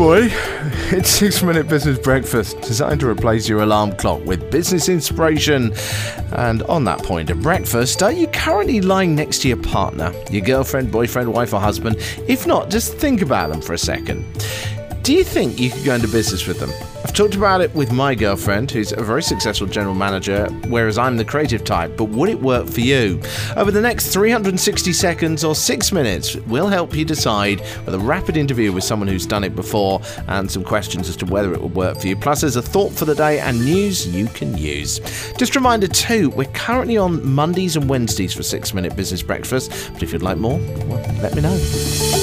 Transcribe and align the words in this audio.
boy. 0.00 0.30
It's 0.92 1.10
Six 1.10 1.42
Minute 1.42 1.68
Business 1.68 1.98
Breakfast, 1.98 2.58
designed 2.62 3.00
to 3.00 3.06
replace 3.06 3.46
your 3.46 3.60
alarm 3.60 3.94
clock 3.96 4.24
with 4.24 4.50
business 4.50 4.88
inspiration. 4.88 5.74
And 6.32 6.62
on 6.62 6.84
that 6.84 7.00
point 7.00 7.28
of 7.28 7.42
breakfast, 7.42 8.02
are 8.02 8.10
you 8.10 8.26
currently 8.28 8.80
lying 8.80 9.14
next 9.14 9.42
to 9.42 9.48
your 9.48 9.58
partner, 9.58 10.10
your 10.30 10.40
girlfriend, 10.40 10.90
boyfriend, 10.90 11.30
wife, 11.30 11.52
or 11.52 11.60
husband? 11.60 11.96
If 12.26 12.46
not, 12.46 12.70
just 12.70 12.94
think 12.94 13.20
about 13.20 13.50
them 13.50 13.60
for 13.60 13.74
a 13.74 13.78
second. 13.78 14.24
Do 15.02 15.14
you 15.14 15.24
think 15.24 15.58
you 15.58 15.70
could 15.70 15.84
go 15.84 15.94
into 15.94 16.08
business 16.08 16.46
with 16.46 16.60
them? 16.60 16.70
I've 17.02 17.14
talked 17.14 17.34
about 17.34 17.62
it 17.62 17.74
with 17.74 17.90
my 17.90 18.14
girlfriend, 18.14 18.70
who's 18.70 18.92
a 18.92 19.02
very 19.02 19.22
successful 19.22 19.66
general 19.66 19.94
manager, 19.94 20.46
whereas 20.68 20.98
I'm 20.98 21.16
the 21.16 21.24
creative 21.24 21.64
type, 21.64 21.96
but 21.96 22.04
would 22.10 22.28
it 22.28 22.42
work 22.42 22.68
for 22.68 22.80
you? 22.80 23.20
Over 23.56 23.70
the 23.70 23.80
next 23.80 24.12
360 24.12 24.92
seconds 24.92 25.42
or 25.42 25.54
six 25.54 25.90
minutes, 25.90 26.36
we'll 26.36 26.68
help 26.68 26.94
you 26.94 27.06
decide 27.06 27.60
with 27.86 27.94
a 27.94 27.98
rapid 27.98 28.36
interview 28.36 28.70
with 28.72 28.84
someone 28.84 29.08
who's 29.08 29.24
done 29.24 29.42
it 29.42 29.56
before 29.56 30.02
and 30.28 30.50
some 30.50 30.62
questions 30.62 31.08
as 31.08 31.16
to 31.16 31.24
whether 31.24 31.54
it 31.54 31.62
would 31.62 31.74
work 31.74 31.98
for 31.98 32.06
you. 32.06 32.14
Plus, 32.14 32.42
there's 32.42 32.56
a 32.56 32.62
thought 32.62 32.92
for 32.92 33.06
the 33.06 33.14
day 33.14 33.40
and 33.40 33.64
news 33.64 34.06
you 34.06 34.26
can 34.26 34.56
use. 34.58 35.00
Just 35.38 35.56
a 35.56 35.58
reminder, 35.58 35.88
too, 35.88 36.28
we're 36.30 36.52
currently 36.52 36.98
on 36.98 37.26
Mondays 37.26 37.74
and 37.76 37.88
Wednesdays 37.88 38.34
for 38.34 38.42
Six 38.42 38.74
Minute 38.74 38.94
Business 38.94 39.22
Breakfast, 39.22 39.70
but 39.94 40.02
if 40.02 40.12
you'd 40.12 40.22
like 40.22 40.36
more, 40.36 40.58
well, 40.58 41.02
let 41.22 41.34
me 41.34 41.40
know. 41.40 42.19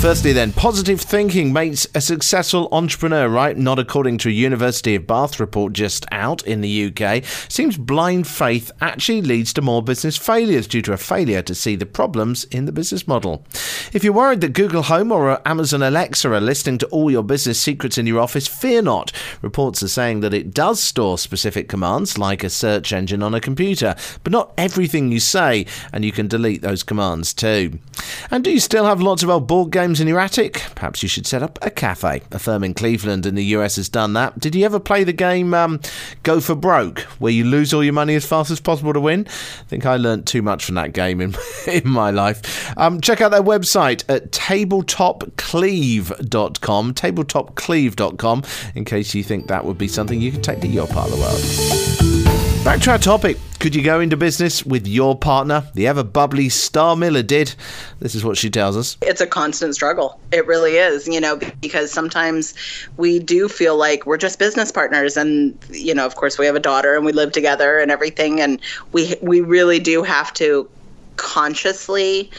Firstly, 0.00 0.32
then, 0.32 0.52
positive 0.52 1.00
thinking 1.00 1.52
makes 1.52 1.84
a 1.92 2.00
successful 2.00 2.68
entrepreneur, 2.70 3.28
right? 3.28 3.56
Not 3.56 3.80
according 3.80 4.18
to 4.18 4.28
a 4.28 4.32
University 4.32 4.94
of 4.94 5.08
Bath 5.08 5.40
report 5.40 5.72
just 5.72 6.06
out 6.12 6.40
in 6.46 6.60
the 6.60 6.86
UK. 6.86 7.24
Seems 7.48 7.76
blind 7.76 8.28
faith 8.28 8.70
actually 8.80 9.22
leads 9.22 9.52
to 9.54 9.60
more 9.60 9.82
business 9.82 10.16
failures 10.16 10.68
due 10.68 10.82
to 10.82 10.92
a 10.92 10.96
failure 10.96 11.42
to 11.42 11.54
see 11.54 11.74
the 11.74 11.84
problems 11.84 12.44
in 12.44 12.64
the 12.64 12.72
business 12.72 13.08
model. 13.08 13.44
If 13.92 14.04
you're 14.04 14.12
worried 14.12 14.40
that 14.42 14.52
Google 14.52 14.82
Home 14.82 15.10
or 15.10 15.46
Amazon 15.46 15.82
Alexa 15.82 16.32
are 16.32 16.40
listening 16.40 16.78
to 16.78 16.86
all 16.86 17.10
your 17.10 17.24
business 17.24 17.60
secrets 17.60 17.98
in 17.98 18.06
your 18.06 18.20
office, 18.20 18.46
fear 18.46 18.82
not. 18.82 19.12
Reports 19.42 19.82
are 19.82 19.88
saying 19.88 20.20
that 20.20 20.32
it 20.32 20.54
does 20.54 20.80
store 20.80 21.18
specific 21.18 21.68
commands, 21.68 22.16
like 22.16 22.44
a 22.44 22.50
search 22.50 22.92
engine 22.92 23.22
on 23.22 23.34
a 23.34 23.40
computer, 23.40 23.96
but 24.22 24.32
not 24.32 24.54
everything 24.56 25.10
you 25.10 25.18
say, 25.18 25.66
and 25.92 26.04
you 26.04 26.12
can 26.12 26.28
delete 26.28 26.62
those 26.62 26.84
commands 26.84 27.34
too. 27.34 27.80
And 28.30 28.44
do 28.44 28.52
you 28.52 28.60
still 28.60 28.84
have 28.84 29.02
lots 29.02 29.24
of 29.24 29.28
old 29.28 29.48
board 29.48 29.72
games? 29.72 29.87
In 29.96 30.06
your 30.06 30.20
attic? 30.20 30.62
Perhaps 30.74 31.02
you 31.02 31.08
should 31.08 31.26
set 31.26 31.42
up 31.42 31.58
a 31.62 31.70
cafe. 31.70 32.20
A 32.30 32.38
firm 32.38 32.62
in 32.62 32.74
Cleveland 32.74 33.24
in 33.24 33.34
the 33.34 33.46
US 33.46 33.76
has 33.76 33.88
done 33.88 34.12
that. 34.12 34.38
Did 34.38 34.54
you 34.54 34.66
ever 34.66 34.78
play 34.78 35.02
the 35.02 35.14
game 35.14 35.54
um, 35.54 35.80
Go 36.24 36.40
for 36.40 36.54
Broke, 36.54 36.98
where 37.18 37.32
you 37.32 37.44
lose 37.44 37.72
all 37.72 37.82
your 37.82 37.94
money 37.94 38.14
as 38.14 38.26
fast 38.26 38.50
as 38.50 38.60
possible 38.60 38.92
to 38.92 39.00
win? 39.00 39.26
I 39.26 39.64
think 39.64 39.86
I 39.86 39.96
learned 39.96 40.26
too 40.26 40.42
much 40.42 40.66
from 40.66 40.74
that 40.74 40.92
game 40.92 41.22
in, 41.22 41.34
in 41.66 41.88
my 41.88 42.10
life. 42.10 42.76
Um, 42.76 43.00
check 43.00 43.22
out 43.22 43.30
their 43.30 43.42
website 43.42 44.04
at 44.08 44.30
tabletopcleve.com, 44.30 46.94
tabletopcleve.com, 46.94 48.42
in 48.74 48.84
case 48.84 49.14
you 49.14 49.24
think 49.24 49.46
that 49.46 49.64
would 49.64 49.78
be 49.78 49.88
something 49.88 50.20
you 50.20 50.30
could 50.30 50.44
take 50.44 50.60
to 50.60 50.68
your 50.68 50.86
part 50.86 51.10
of 51.10 51.16
the 51.16 51.20
world. 51.20 52.07
Back 52.68 52.82
to 52.82 52.90
our 52.90 52.98
topic. 52.98 53.38
Could 53.60 53.74
you 53.74 53.82
go 53.82 53.98
into 53.98 54.18
business 54.18 54.62
with 54.62 54.86
your 54.86 55.16
partner? 55.16 55.64
The 55.72 55.86
ever 55.86 56.04
bubbly 56.04 56.50
Star 56.50 56.96
Miller 56.96 57.22
did. 57.22 57.54
This 57.98 58.14
is 58.14 58.22
what 58.22 58.36
she 58.36 58.50
tells 58.50 58.76
us. 58.76 58.98
It's 59.00 59.22
a 59.22 59.26
constant 59.26 59.74
struggle. 59.74 60.20
It 60.32 60.46
really 60.46 60.72
is, 60.76 61.08
you 61.08 61.18
know, 61.18 61.40
because 61.62 61.90
sometimes 61.90 62.52
we 62.98 63.20
do 63.20 63.48
feel 63.48 63.78
like 63.78 64.04
we're 64.04 64.18
just 64.18 64.38
business 64.38 64.70
partners 64.70 65.16
and 65.16 65.58
you 65.70 65.94
know, 65.94 66.04
of 66.04 66.16
course 66.16 66.38
we 66.38 66.44
have 66.44 66.56
a 66.56 66.60
daughter 66.60 66.94
and 66.94 67.06
we 67.06 67.12
live 67.12 67.32
together 67.32 67.78
and 67.78 67.90
everything 67.90 68.38
and 68.38 68.60
we 68.92 69.16
we 69.22 69.40
really 69.40 69.78
do 69.78 70.02
have 70.02 70.34
to 70.34 70.68
consciously 71.16 72.30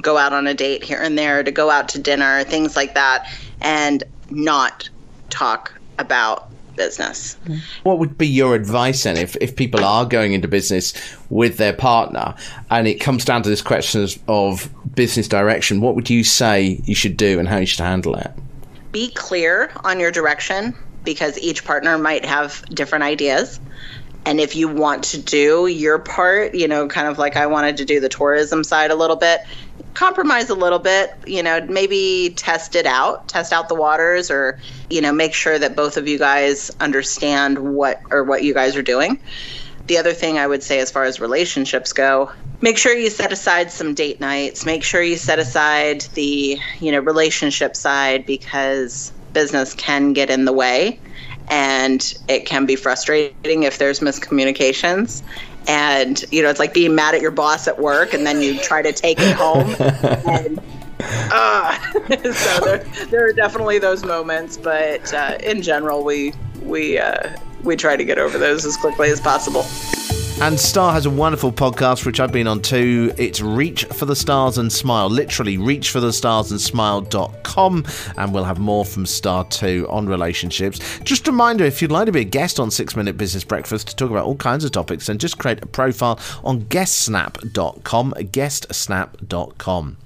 go 0.00 0.16
out 0.16 0.32
on 0.32 0.48
a 0.48 0.54
date 0.54 0.82
here 0.82 1.00
and 1.00 1.16
there, 1.16 1.44
to 1.44 1.52
go 1.52 1.70
out 1.70 1.88
to 1.90 2.00
dinner, 2.00 2.42
things 2.42 2.74
like 2.74 2.94
that 2.94 3.30
and 3.60 4.02
not 4.30 4.90
talk 5.30 5.72
about 6.00 6.50
business. 6.76 7.36
What 7.82 7.98
would 7.98 8.16
be 8.16 8.26
your 8.26 8.54
advice 8.54 9.04
then 9.04 9.16
if, 9.16 9.36
if 9.40 9.56
people 9.56 9.84
are 9.84 10.04
going 10.04 10.32
into 10.32 10.48
business 10.48 10.94
with 11.30 11.56
their 11.56 11.72
partner 11.72 12.34
and 12.70 12.86
it 12.86 13.00
comes 13.00 13.24
down 13.24 13.42
to 13.42 13.48
this 13.48 13.62
question 13.62 14.02
of, 14.02 14.18
of 14.28 14.94
business 14.94 15.28
direction? 15.28 15.80
What 15.80 15.94
would 15.94 16.10
you 16.10 16.24
say 16.24 16.80
you 16.84 16.94
should 16.94 17.16
do 17.16 17.38
and 17.38 17.48
how 17.48 17.58
you 17.58 17.66
should 17.66 17.80
handle 17.80 18.14
it? 18.16 18.30
Be 18.92 19.10
clear 19.10 19.70
on 19.84 20.00
your 20.00 20.10
direction 20.10 20.74
because 21.04 21.38
each 21.38 21.64
partner 21.64 21.96
might 21.96 22.24
have 22.24 22.64
different 22.74 23.04
ideas. 23.04 23.60
And 24.26 24.40
if 24.40 24.56
you 24.56 24.66
want 24.66 25.04
to 25.04 25.18
do 25.18 25.68
your 25.68 26.00
part, 26.00 26.52
you 26.52 26.66
know, 26.66 26.88
kind 26.88 27.06
of 27.06 27.16
like 27.16 27.36
I 27.36 27.46
wanted 27.46 27.76
to 27.76 27.84
do 27.84 28.00
the 28.00 28.08
tourism 28.08 28.64
side 28.64 28.90
a 28.90 28.96
little 28.96 29.14
bit, 29.14 29.40
compromise 29.94 30.50
a 30.50 30.56
little 30.56 30.80
bit, 30.80 31.14
you 31.28 31.44
know, 31.44 31.64
maybe 31.68 32.34
test 32.36 32.74
it 32.74 32.86
out, 32.86 33.28
test 33.28 33.52
out 33.52 33.68
the 33.68 33.76
waters 33.76 34.28
or, 34.28 34.58
you 34.90 35.00
know, 35.00 35.12
make 35.12 35.32
sure 35.32 35.60
that 35.60 35.76
both 35.76 35.96
of 35.96 36.08
you 36.08 36.18
guys 36.18 36.72
understand 36.80 37.76
what 37.76 38.02
or 38.10 38.24
what 38.24 38.42
you 38.42 38.52
guys 38.52 38.74
are 38.74 38.82
doing. 38.82 39.20
The 39.86 39.98
other 39.98 40.12
thing 40.12 40.38
I 40.38 40.46
would 40.48 40.64
say 40.64 40.80
as 40.80 40.90
far 40.90 41.04
as 41.04 41.20
relationships 41.20 41.92
go, 41.92 42.32
make 42.60 42.78
sure 42.78 42.92
you 42.92 43.10
set 43.10 43.30
aside 43.30 43.70
some 43.70 43.94
date 43.94 44.20
nights, 44.20 44.66
make 44.66 44.82
sure 44.82 45.00
you 45.00 45.16
set 45.16 45.38
aside 45.38 46.00
the, 46.14 46.58
you 46.80 46.90
know, 46.90 46.98
relationship 46.98 47.76
side 47.76 48.26
because 48.26 49.12
business 49.32 49.72
can 49.72 50.14
get 50.14 50.30
in 50.30 50.46
the 50.46 50.52
way 50.52 50.98
and 51.48 52.14
it 52.28 52.46
can 52.46 52.66
be 52.66 52.76
frustrating 52.76 53.62
if 53.62 53.78
there's 53.78 54.00
miscommunications. 54.00 55.22
And 55.68 56.24
you 56.30 56.42
know 56.42 56.50
it's 56.50 56.60
like 56.60 56.72
being 56.74 56.94
mad 56.94 57.14
at 57.14 57.20
your 57.20 57.32
boss 57.32 57.66
at 57.66 57.78
work 57.78 58.14
and 58.14 58.26
then 58.26 58.40
you 58.40 58.58
try 58.58 58.82
to 58.82 58.92
take 58.92 59.18
it 59.20 59.34
home. 59.34 59.74
And 60.98 61.30
uh, 61.30 61.78
so 62.32 62.60
there, 62.64 62.78
there 63.10 63.26
are 63.26 63.32
definitely 63.32 63.78
those 63.78 64.02
moments 64.02 64.56
but 64.56 65.12
uh, 65.12 65.36
in 65.42 65.60
general 65.60 66.02
we 66.04 66.32
we 66.62 66.98
uh, 66.98 67.36
we 67.62 67.76
try 67.76 67.96
to 67.96 68.04
get 68.04 68.18
over 68.18 68.38
those 68.38 68.64
as 68.64 68.76
quickly 68.76 69.10
as 69.10 69.20
possible 69.20 69.66
and 70.40 70.60
Star 70.60 70.92
has 70.92 71.06
a 71.06 71.10
wonderful 71.10 71.50
podcast, 71.50 72.04
which 72.04 72.20
I've 72.20 72.32
been 72.32 72.46
on 72.46 72.60
too. 72.60 73.12
It's 73.16 73.40
Reach 73.40 73.84
for 73.84 74.04
the 74.04 74.14
Stars 74.14 74.58
and 74.58 74.70
Smile, 74.70 75.08
literally 75.08 75.56
reach 75.56 75.90
for 75.90 76.00
the 76.00 76.12
stars 76.12 76.50
and 76.50 76.60
we'll 78.34 78.44
have 78.44 78.58
more 78.58 78.84
from 78.84 79.06
Star 79.06 79.44
too 79.46 79.86
on 79.88 80.06
relationships. 80.06 81.00
Just 81.04 81.26
a 81.26 81.30
reminder 81.30 81.64
if 81.64 81.80
you'd 81.80 81.90
like 81.90 82.06
to 82.06 82.12
be 82.12 82.20
a 82.20 82.24
guest 82.24 82.60
on 82.60 82.70
Six 82.70 82.94
Minute 82.94 83.16
Business 83.16 83.44
Breakfast 83.44 83.88
to 83.88 83.96
talk 83.96 84.10
about 84.10 84.26
all 84.26 84.36
kinds 84.36 84.64
of 84.64 84.72
topics, 84.72 85.06
then 85.06 85.16
just 85.16 85.38
create 85.38 85.62
a 85.62 85.66
profile 85.66 86.20
on 86.44 86.62
guestsnap.com, 86.64 88.12
guestsnap.com. 88.12 89.96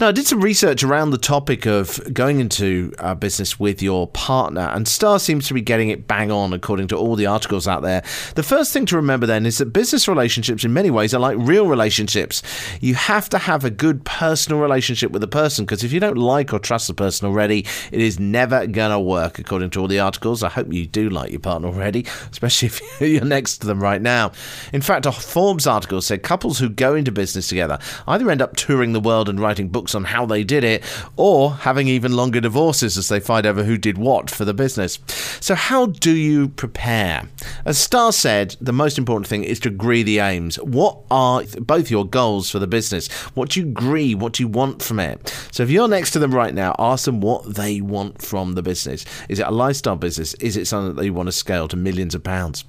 Now, 0.00 0.08
I 0.08 0.12
did 0.12 0.26
some 0.26 0.40
research 0.40 0.82
around 0.82 1.10
the 1.10 1.18
topic 1.18 1.66
of 1.66 2.00
going 2.12 2.40
into 2.40 2.92
a 2.98 3.14
business 3.14 3.58
with 3.58 3.82
your 3.82 4.06
partner, 4.08 4.70
and 4.74 4.86
Star 4.86 5.18
seems 5.18 5.48
to 5.48 5.54
be 5.54 5.60
getting 5.60 5.90
it 5.90 6.06
bang 6.06 6.30
on 6.30 6.52
according 6.52 6.88
to 6.88 6.96
all 6.96 7.16
the 7.16 7.26
articles 7.26 7.66
out 7.68 7.82
there. 7.82 8.02
The 8.34 8.42
first 8.42 8.72
thing 8.72 8.86
to 8.86 8.96
remember 8.96 9.26
then 9.26 9.46
is 9.46 9.57
that 9.58 9.72
business 9.72 10.08
relationships, 10.08 10.64
in 10.64 10.72
many 10.72 10.90
ways, 10.90 11.14
are 11.14 11.20
like 11.20 11.36
real 11.38 11.68
relationships. 11.68 12.42
You 12.80 12.94
have 12.94 13.28
to 13.30 13.38
have 13.38 13.64
a 13.64 13.70
good 13.70 14.04
personal 14.04 14.60
relationship 14.60 15.10
with 15.10 15.20
the 15.20 15.28
person 15.28 15.64
because 15.64 15.84
if 15.84 15.92
you 15.92 16.00
don't 16.00 16.18
like 16.18 16.52
or 16.52 16.58
trust 16.58 16.88
the 16.88 16.94
person 16.94 17.28
already, 17.28 17.66
it 17.92 18.00
is 18.00 18.18
never 18.18 18.66
going 18.66 18.90
to 18.90 19.00
work, 19.00 19.38
according 19.38 19.70
to 19.70 19.80
all 19.80 19.88
the 19.88 20.00
articles. 20.00 20.42
I 20.42 20.48
hope 20.48 20.72
you 20.72 20.86
do 20.86 21.10
like 21.10 21.30
your 21.30 21.40
partner 21.40 21.68
already, 21.68 22.06
especially 22.30 22.66
if 22.66 23.00
you're 23.00 23.24
next 23.24 23.58
to 23.58 23.66
them 23.66 23.80
right 23.80 24.00
now. 24.00 24.32
In 24.72 24.80
fact, 24.80 25.06
a 25.06 25.12
Forbes 25.12 25.66
article 25.66 26.00
said 26.00 26.22
couples 26.22 26.58
who 26.58 26.68
go 26.68 26.94
into 26.94 27.12
business 27.12 27.48
together 27.48 27.78
either 28.06 28.30
end 28.30 28.42
up 28.42 28.56
touring 28.56 28.92
the 28.92 29.00
world 29.00 29.28
and 29.28 29.40
writing 29.40 29.68
books 29.68 29.94
on 29.94 30.04
how 30.04 30.26
they 30.26 30.44
did 30.44 30.64
it, 30.64 30.82
or 31.16 31.52
having 31.52 31.88
even 31.88 32.12
longer 32.12 32.40
divorces 32.40 32.96
as 32.96 33.08
they 33.08 33.20
fight 33.20 33.46
over 33.46 33.64
who 33.64 33.76
did 33.76 33.98
what 33.98 34.30
for 34.30 34.44
the 34.44 34.54
business. 34.54 34.98
So, 35.40 35.54
how 35.54 35.86
do 35.86 36.12
you 36.12 36.48
prepare? 36.48 37.28
As 37.64 37.78
Star 37.78 38.12
said, 38.12 38.56
the 38.60 38.72
most 38.72 38.98
important 38.98 39.26
thing 39.26 39.44
is 39.48 39.60
to 39.60 39.68
agree 39.68 40.02
the 40.02 40.18
aims. 40.18 40.56
What 40.56 40.98
are 41.10 41.42
both 41.60 41.90
your 41.90 42.04
goals 42.04 42.50
for 42.50 42.58
the 42.58 42.66
business? 42.66 43.08
What 43.34 43.50
do 43.50 43.60
you 43.60 43.66
agree? 43.66 44.14
What 44.14 44.34
do 44.34 44.42
you 44.42 44.48
want 44.48 44.82
from 44.82 45.00
it? 45.00 45.34
So, 45.50 45.62
if 45.62 45.70
you're 45.70 45.88
next 45.88 46.12
to 46.12 46.18
them 46.18 46.34
right 46.34 46.54
now, 46.54 46.74
ask 46.78 47.04
them 47.04 47.20
what 47.20 47.54
they 47.54 47.80
want 47.80 48.22
from 48.22 48.54
the 48.54 48.62
business. 48.62 49.04
Is 49.28 49.38
it 49.38 49.46
a 49.46 49.50
lifestyle 49.50 49.96
business? 49.96 50.34
Is 50.34 50.56
it 50.56 50.66
something 50.66 50.94
that 50.94 51.02
they 51.02 51.10
want 51.10 51.26
to 51.26 51.32
scale 51.32 51.68
to 51.68 51.76
millions 51.76 52.14
of 52.14 52.22
pounds? 52.22 52.64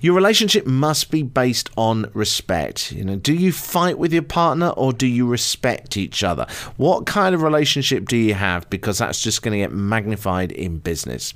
Your 0.00 0.14
relationship 0.14 0.66
must 0.66 1.10
be 1.10 1.22
based 1.22 1.70
on 1.76 2.10
respect. 2.14 2.92
You 2.92 3.04
know, 3.04 3.16
do 3.16 3.34
you 3.34 3.52
fight 3.52 3.98
with 3.98 4.12
your 4.12 4.22
partner 4.22 4.68
or 4.70 4.92
do 4.92 5.06
you 5.06 5.26
respect 5.26 5.96
each 5.96 6.22
other? 6.22 6.46
What 6.76 7.06
kind 7.06 7.34
of 7.34 7.42
relationship 7.42 8.08
do 8.08 8.16
you 8.16 8.34
have? 8.34 8.68
Because 8.70 8.98
that's 8.98 9.20
just 9.22 9.42
going 9.42 9.52
to 9.52 9.58
get 9.58 9.72
magnified 9.72 10.52
in 10.52 10.78
business. 10.78 11.34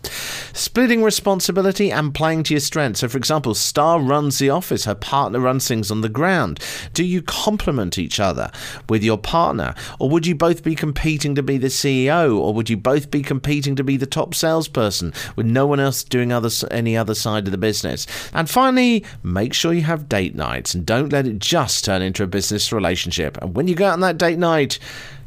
Splitting 0.52 1.02
responsibility 1.02 1.90
and 1.90 2.14
playing 2.14 2.44
to 2.44 2.54
your 2.54 2.60
strengths. 2.60 3.00
So, 3.00 3.08
for 3.08 3.18
example, 3.18 3.54
Star 3.54 4.00
runs 4.00 4.38
the 4.38 4.50
office, 4.50 4.81
her 4.84 4.94
partner 4.94 5.40
runs 5.40 5.66
things 5.66 5.90
on 5.90 6.00
the 6.00 6.08
ground. 6.08 6.60
Do 6.94 7.04
you 7.04 7.22
complement 7.22 7.98
each 7.98 8.20
other 8.20 8.50
with 8.88 9.02
your 9.02 9.18
partner? 9.18 9.74
Or 9.98 10.08
would 10.10 10.26
you 10.26 10.34
both 10.34 10.62
be 10.62 10.74
competing 10.74 11.34
to 11.34 11.42
be 11.42 11.58
the 11.58 11.68
CEO? 11.68 12.38
Or 12.38 12.52
would 12.54 12.70
you 12.70 12.76
both 12.76 13.10
be 13.10 13.22
competing 13.22 13.76
to 13.76 13.84
be 13.84 13.96
the 13.96 14.06
top 14.06 14.34
salesperson 14.34 15.12
with 15.36 15.46
no 15.46 15.66
one 15.66 15.80
else 15.80 16.02
doing 16.04 16.32
other, 16.32 16.50
any 16.70 16.96
other 16.96 17.14
side 17.14 17.46
of 17.46 17.52
the 17.52 17.58
business? 17.58 18.06
And 18.32 18.48
finally, 18.48 19.04
make 19.22 19.54
sure 19.54 19.72
you 19.72 19.82
have 19.82 20.08
date 20.08 20.34
nights 20.34 20.74
and 20.74 20.86
don't 20.86 21.12
let 21.12 21.26
it 21.26 21.38
just 21.38 21.84
turn 21.84 22.02
into 22.02 22.22
a 22.22 22.26
business 22.26 22.72
relationship. 22.72 23.38
And 23.42 23.54
when 23.54 23.68
you 23.68 23.74
go 23.74 23.86
out 23.86 23.94
on 23.94 24.00
that 24.00 24.18
date 24.18 24.38
night, 24.38 24.78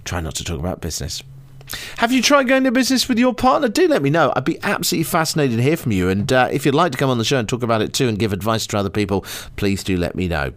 try 0.03 0.21
not 0.21 0.35
to 0.35 0.43
talk 0.43 0.59
about 0.59 0.81
business. 0.81 1.23
Have 1.97 2.11
you 2.11 2.21
tried 2.21 2.47
going 2.47 2.63
to 2.63 2.71
business 2.71 3.07
with 3.07 3.17
your 3.17 3.33
partner? 3.33 3.67
Do 3.67 3.87
let 3.87 4.01
me 4.01 4.09
know. 4.09 4.33
I'd 4.35 4.45
be 4.45 4.61
absolutely 4.63 5.05
fascinated 5.05 5.57
to 5.57 5.63
hear 5.63 5.77
from 5.77 5.91
you. 5.91 6.09
And 6.09 6.31
uh, 6.31 6.49
if 6.51 6.65
you'd 6.65 6.75
like 6.75 6.91
to 6.91 6.97
come 6.97 7.09
on 7.09 7.17
the 7.17 7.23
show 7.23 7.39
and 7.39 7.47
talk 7.47 7.63
about 7.63 7.81
it 7.81 7.93
too 7.93 8.07
and 8.07 8.19
give 8.19 8.33
advice 8.33 8.67
to 8.67 8.77
other 8.77 8.89
people, 8.89 9.25
please 9.55 9.83
do 9.83 9.97
let 9.97 10.15
me 10.15 10.27
know. 10.27 10.53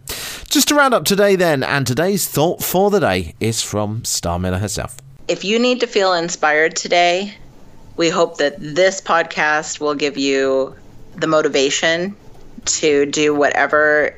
Just 0.48 0.68
to 0.68 0.74
round 0.74 0.94
up 0.94 1.04
today, 1.04 1.36
then, 1.36 1.62
and 1.62 1.86
today's 1.86 2.26
thought 2.26 2.62
for 2.62 2.90
the 2.90 3.00
day 3.00 3.34
is 3.40 3.62
from 3.62 4.04
Star 4.04 4.38
Miller 4.38 4.58
herself. 4.58 4.96
If 5.28 5.44
you 5.44 5.58
need 5.58 5.80
to 5.80 5.86
feel 5.86 6.14
inspired 6.14 6.74
today, 6.74 7.34
we 7.96 8.08
hope 8.08 8.38
that 8.38 8.56
this 8.58 9.00
podcast 9.00 9.80
will 9.80 9.94
give 9.94 10.16
you 10.16 10.74
the 11.16 11.26
motivation 11.26 12.16
to 12.64 13.06
do 13.06 13.34
whatever 13.34 14.14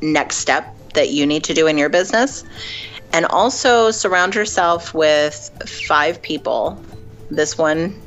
next 0.00 0.36
step 0.36 0.74
that 0.94 1.10
you 1.10 1.26
need 1.26 1.44
to 1.44 1.54
do 1.54 1.66
in 1.66 1.78
your 1.78 1.88
business. 1.88 2.44
And 3.12 3.26
also 3.26 3.90
surround 3.90 4.34
yourself 4.34 4.94
with 4.94 5.50
five 5.66 6.20
people. 6.20 6.82
This 7.30 7.56
one 7.56 8.00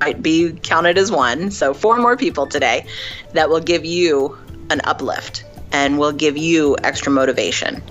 might 0.00 0.22
be 0.22 0.52
counted 0.62 0.98
as 0.98 1.10
one. 1.10 1.50
So, 1.50 1.74
four 1.74 1.96
more 1.96 2.16
people 2.16 2.46
today 2.46 2.86
that 3.32 3.48
will 3.48 3.60
give 3.60 3.84
you 3.84 4.36
an 4.70 4.80
uplift 4.84 5.44
and 5.72 5.98
will 5.98 6.12
give 6.12 6.36
you 6.36 6.76
extra 6.82 7.10
motivation. 7.10 7.82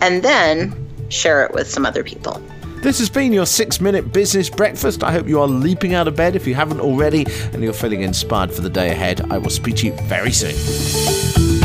And 0.00 0.22
then 0.22 0.74
share 1.08 1.44
it 1.44 1.52
with 1.52 1.68
some 1.68 1.86
other 1.86 2.04
people. 2.04 2.42
This 2.82 2.98
has 2.98 3.10
been 3.10 3.32
your 3.32 3.46
six 3.46 3.80
minute 3.80 4.12
business 4.12 4.50
breakfast. 4.50 5.02
I 5.02 5.10
hope 5.10 5.26
you 5.26 5.40
are 5.40 5.48
leaping 5.48 5.94
out 5.94 6.06
of 6.06 6.14
bed 6.14 6.36
if 6.36 6.46
you 6.46 6.54
haven't 6.54 6.80
already 6.80 7.26
and 7.52 7.62
you're 7.62 7.72
feeling 7.72 8.02
inspired 8.02 8.52
for 8.52 8.60
the 8.60 8.70
day 8.70 8.90
ahead. 8.90 9.32
I 9.32 9.38
will 9.38 9.50
speak 9.50 9.76
to 9.76 9.86
you 9.86 9.92
very 10.02 10.32
soon. 10.32 11.55